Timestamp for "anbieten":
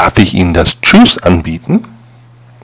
1.18-1.84